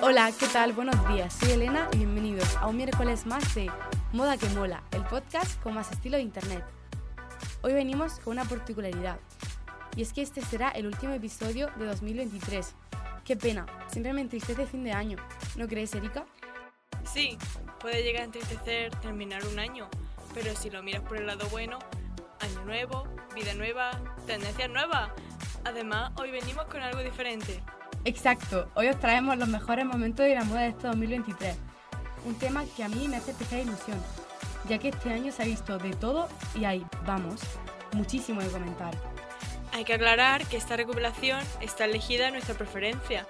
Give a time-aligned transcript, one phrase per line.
[0.00, 0.72] Hola, ¿qué tal?
[0.74, 1.34] Buenos días.
[1.34, 3.68] Soy Elena y bienvenidos a un miércoles más de
[4.12, 6.64] Moda que Mola, el podcast con más estilo de Internet.
[7.62, 9.18] Hoy venimos con una particularidad,
[9.96, 12.76] y es que este será el último episodio de 2023.
[13.24, 15.16] Qué pena, siempre me entristece fin de año,
[15.56, 16.24] ¿no crees, Erika?
[17.02, 17.36] Sí,
[17.80, 19.88] puede llegar a entristecer terminar un año,
[20.32, 21.80] pero si lo miras por el lado bueno,
[22.38, 23.90] año nuevo, vida nueva,
[24.26, 25.10] tendencias nuevas.
[25.64, 27.60] Además, hoy venimos con algo diferente.
[28.04, 31.56] Exacto, hoy os traemos los mejores momentos de la moda de este 2023.
[32.24, 33.98] Un tema que a mí me hace especial ilusión,
[34.68, 37.40] ya que este año se ha visto de todo y hay, vamos,
[37.92, 38.94] muchísimo de comentar.
[39.72, 43.26] Hay que aclarar que esta recopilación está elegida a nuestra preferencia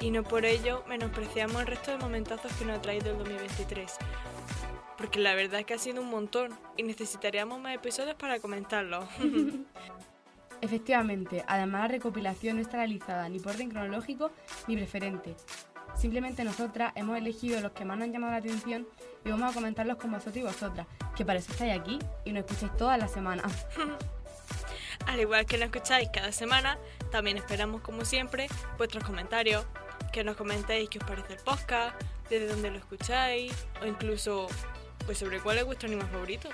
[0.00, 3.92] y no por ello menospreciamos el resto de momentazos que nos ha traído el 2023.
[4.96, 9.06] Porque la verdad es que ha sido un montón y necesitaríamos más episodios para comentarlo.
[10.60, 14.30] Efectivamente, además la recopilación no está realizada ni por orden cronológico
[14.66, 15.36] ni preferente.
[15.96, 18.86] Simplemente nosotras hemos elegido los que más nos han llamado la atención
[19.24, 22.44] y vamos a comentarlos con vosotros y vosotras, que parece que estáis aquí y nos
[22.44, 23.66] escucháis todas las semanas.
[25.06, 26.78] Al igual que nos escucháis cada semana,
[27.10, 29.64] también esperamos como siempre vuestros comentarios,
[30.12, 34.48] que nos comentéis qué os parece el podcast, desde dónde lo escucháis o incluso
[35.04, 36.48] pues sobre cuál es vuestro animal favorito.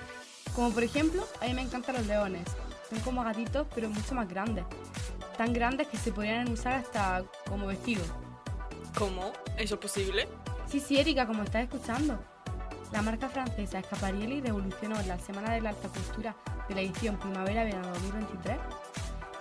[0.55, 2.45] Como por ejemplo, a mí me encantan los leones.
[2.93, 4.67] Son como gatitos pero mucho más grandes.
[5.39, 8.03] Tan grandes que se podrían usar hasta como vestido.
[8.99, 9.33] ¿Cómo?
[9.57, 10.29] ¿Eso es posible?
[10.67, 12.23] Sí, sí, Erika, como estás escuchando.
[12.93, 16.37] La marca francesa Escaparielli revolucionó la Semana de la Alta Costura
[16.69, 18.59] de la edición Primavera-Verano 2023,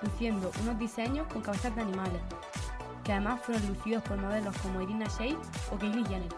[0.01, 2.21] luciendo unos diseños con cabezas de animales,
[3.03, 5.37] que además fueron lucidos por modelos como Irina Shayk
[5.73, 6.33] o Kylie Jenner.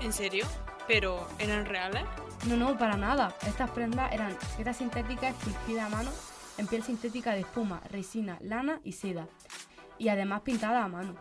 [0.00, 0.46] ¿En serio?
[0.86, 2.04] ¿Pero eran reales?
[2.46, 3.34] No, no, para nada.
[3.44, 6.10] Estas prendas eran telas sintéticas esculpidas a mano
[6.58, 9.26] en piel sintética de espuma, resina, lana y seda,
[9.96, 11.14] y además pintadas a mano.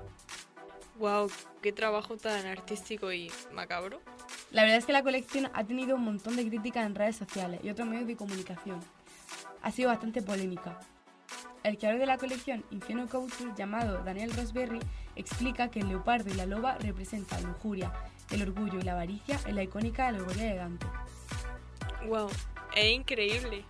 [1.00, 1.32] ¡Wow!
[1.62, 4.02] ¡Qué trabajo tan artístico y macabro!
[4.52, 7.60] La verdad es que la colección ha tenido un montón de críticas en redes sociales
[7.64, 8.80] y otros medios de comunicación.
[9.62, 10.80] Ha sido bastante polémica.
[11.64, 14.80] El creador de la colección Infieno Couture, llamado Daniel Rosberry,
[15.16, 17.92] explica que el leopardo y la loba representan lujuria,
[18.32, 20.88] el orgullo y la avaricia en la icónica alegoría de Dante.
[22.08, 22.30] ¡Wow!
[22.76, 23.66] Es increíble.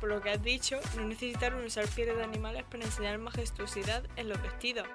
[0.00, 4.30] Por lo que has dicho, no necesitaron usar pieles de animales para enseñar majestuosidad en
[4.30, 4.88] los vestidos.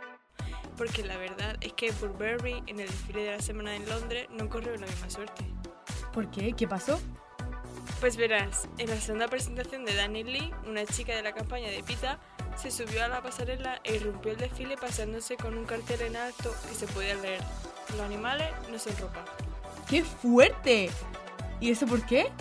[0.77, 4.49] Porque la verdad es que Burberry en el desfile de la semana en Londres no
[4.49, 5.45] corrió la misma suerte.
[6.11, 6.53] ¿Por qué?
[6.53, 6.99] ¿Qué pasó?
[7.99, 11.81] Pues verás, en la segunda presentación de Dani Lee, una chica de la campaña de
[11.83, 12.19] Pita,
[12.57, 16.53] se subió a la pasarela e irrumpió el desfile paseándose con un cartel en alto
[16.67, 17.41] que se podía leer:
[17.91, 19.23] Los animales no son ropa.
[19.89, 20.89] ¡Qué fuerte!
[21.59, 22.31] ¿Y eso por qué?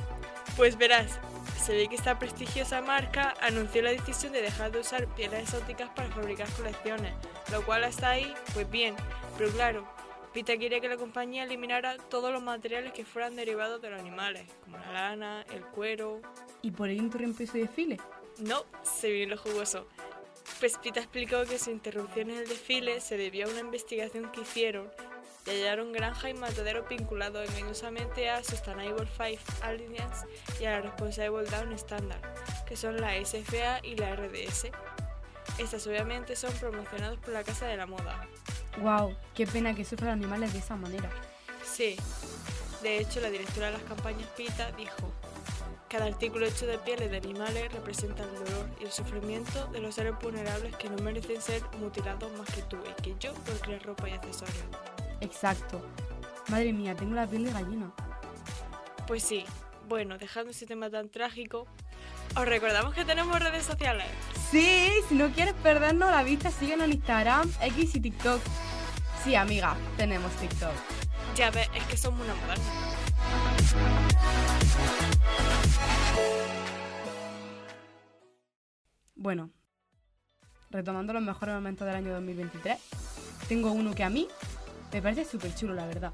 [0.56, 1.20] Pues verás,
[1.64, 5.88] se ve que esta prestigiosa marca anunció la decisión de dejar de usar pieles exóticas
[5.96, 7.14] para fabricar colecciones,
[7.50, 8.94] lo cual hasta ahí, pues bien,
[9.38, 9.88] pero claro,
[10.34, 14.46] Pita quería que la compañía eliminara todos los materiales que fueran derivados de los animales,
[14.62, 16.20] como la lana, el cuero.
[16.60, 17.98] ¿Y por ello interrumpió su desfile?
[18.40, 19.86] No, se vio lo jugoso.
[20.60, 24.42] Pues Pita explicó que su interrupción en el desfile se debió a una investigación que
[24.42, 24.90] hicieron
[25.46, 30.26] y hallaron granja y matadero vinculados engañosamente a Sustainable Five Alliance
[30.60, 32.20] y a la Responsible Down Standard,
[32.66, 34.68] que son la SFA y la RDS.
[35.58, 38.26] Estas obviamente son promocionados por la Casa de la Moda.
[38.80, 39.14] ¡Wow!
[39.34, 41.10] ¡Qué pena que sufran animales de esa manera!
[41.64, 41.96] Sí.
[42.82, 45.12] De hecho, la directora de las campañas PITA dijo,
[45.88, 49.94] cada artículo hecho de pieles de animales representa el dolor y el sufrimiento de los
[49.94, 53.82] seres vulnerables que no merecen ser mutilados más que tú y que yo por crear
[53.84, 54.93] ropa y accesorios.
[55.24, 55.80] Exacto.
[56.48, 57.90] Madre mía, tengo la piel de gallina.
[59.06, 59.44] Pues sí.
[59.88, 61.66] Bueno, dejando ese tema tan trágico,
[62.36, 64.06] os recordamos que tenemos redes sociales.
[64.50, 68.40] Sí, si no quieres perdernos la vista, síguenos en Instagram, X y TikTok.
[69.22, 70.72] Sí, amiga, tenemos TikTok.
[71.36, 72.64] Ya ves, es que somos una moderna.
[79.14, 79.50] Bueno,
[80.70, 82.78] retomando los mejores momentos del año 2023,
[83.48, 84.28] tengo uno que a mí
[84.94, 86.12] me parece súper chulo, la verdad.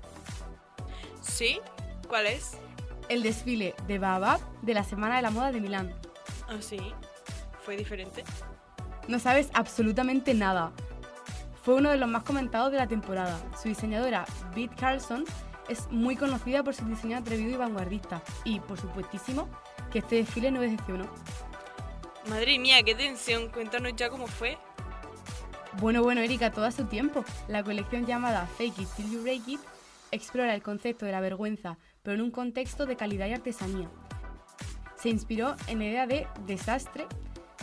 [1.20, 1.60] ¿Sí?
[2.08, 2.52] ¿Cuál es?
[3.10, 5.94] El desfile de Baobab de la Semana de la Moda de Milán.
[6.48, 6.80] Ah, sí.
[7.62, 8.24] ¿Fue diferente?
[9.06, 10.72] No sabes absolutamente nada.
[11.62, 13.38] Fue uno de los más comentados de la temporada.
[13.60, 14.24] Su diseñadora,
[14.54, 15.26] Beat Carlson,
[15.68, 18.22] es muy conocida por su diseño atrevido y vanguardista.
[18.44, 19.46] Y, por supuestísimo,
[19.92, 21.04] que este desfile no decepcionó.
[22.30, 23.50] Madre mía, qué tensión.
[23.50, 24.56] Cuéntanos ya cómo fue.
[25.78, 27.24] Bueno, bueno, Erika, todo a su tiempo.
[27.48, 29.60] La colección llamada Fake It Till You Break It
[30.10, 33.88] explora el concepto de la vergüenza, pero en un contexto de calidad y artesanía.
[34.96, 37.06] Se inspiró en la idea de desastre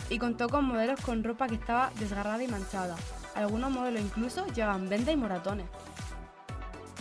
[0.08, 2.96] y contó con modelos con ropa que estaba desgarrada y manchada.
[3.34, 5.66] Algunos modelos incluso llevaban vendas y moratones.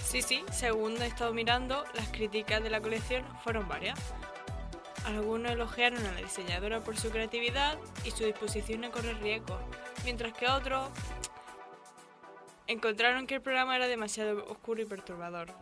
[0.04, 3.98] Sí, sí, según he estado mirando, las críticas de la colección fueron varias.
[5.08, 9.58] Algunos elogiaron a la diseñadora por su creatividad y su disposición a correr riesgos,
[10.04, 10.90] mientras que otros
[12.68, 15.54] encontraron que el programa era demasiado oscuro y perturbador.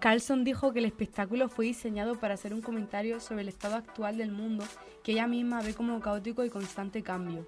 [0.00, 4.16] Carlson dijo que el espectáculo fue diseñado para hacer un comentario sobre el estado actual
[4.16, 4.64] del mundo
[5.04, 7.46] que ella misma ve como caótico y constante cambio.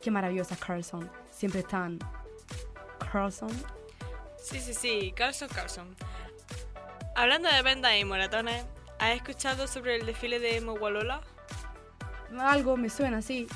[0.00, 1.10] Qué maravillosa Carlson.
[1.30, 1.98] Siempre están.
[3.12, 3.50] Carlson.
[4.38, 5.94] Sí, sí, sí, Carlson, Carlson.
[7.14, 8.64] Hablando de vendas y moratones,
[9.00, 11.22] ¿has escuchado sobre el desfile de Mowalola?
[12.38, 13.48] Algo me suena así.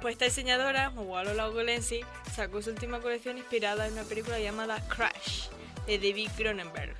[0.00, 2.02] Pues esta diseñadora, Mowalola Ogolensi,
[2.32, 5.48] sacó su última colección inspirada en una película llamada Crash
[5.86, 6.94] de David Cronenberg,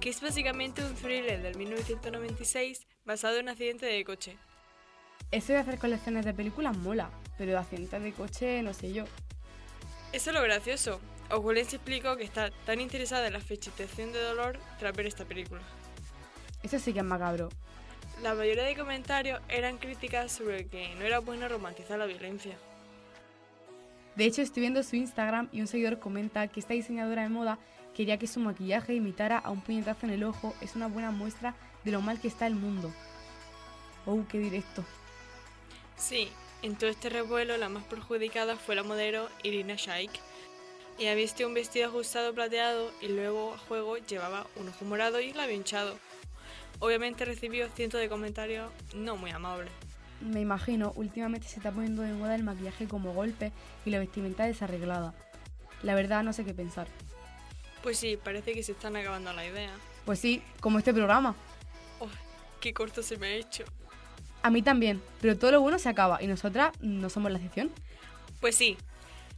[0.00, 4.36] que es básicamente un thriller del 1996 basado en un accidente de coche.
[5.30, 9.04] Eso de hacer colecciones de películas mola, pero de accidentes de coche no sé yo.
[10.12, 11.00] Eso es lo gracioso.
[11.28, 15.60] se explicó que está tan interesada en la fechitación de dolor tras ver esta película.
[16.68, 17.48] Eso sí que es macabro.
[18.22, 22.58] La mayoría de comentarios eran críticas sobre que no era bueno romantizar la violencia.
[24.16, 27.58] De hecho, estoy viendo su Instagram y un seguidor comenta que esta diseñadora de moda
[27.94, 31.54] quería que su maquillaje imitara a un puñetazo en el ojo es una buena muestra
[31.84, 32.92] de lo mal que está el mundo.
[34.04, 34.84] Oh, qué directo.
[35.96, 36.28] Sí,
[36.60, 40.10] en todo este revuelo la más perjudicada fue la modelo Irina Shayk.
[40.98, 45.30] Ella vistió un vestido ajustado plateado y luego a juego llevaba un ojo morado y
[45.30, 45.96] un labio hinchado.
[46.80, 49.70] Obviamente recibió cientos de comentarios no muy amables.
[50.20, 53.52] Me imagino, últimamente se está poniendo de moda el maquillaje como golpe
[53.84, 55.14] y la vestimenta desarreglada.
[55.82, 56.88] La verdad no sé qué pensar.
[57.82, 59.70] Pues sí, parece que se están acabando la idea.
[60.04, 61.36] Pues sí, como este programa.
[62.00, 62.08] Oh,
[62.60, 63.64] qué corto se me ha hecho.
[64.42, 67.70] A mí también, pero todo lo bueno se acaba y nosotras no somos la excepción.
[68.40, 68.76] Pues sí,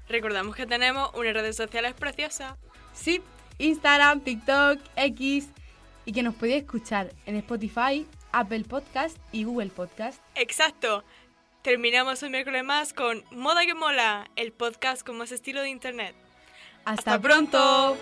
[0.09, 2.55] recordamos que tenemos unas redes sociales preciosas.
[2.95, 3.23] Sí,
[3.59, 5.49] Instagram, TikTok, X
[6.05, 10.21] y que nos podéis escuchar en Spotify, Apple Podcast y Google Podcast.
[10.35, 11.05] Exacto.
[11.63, 16.15] Terminamos un miércoles más con Moda que Mola, el podcast con más estilo de Internet.
[16.85, 17.97] Hasta, pronto.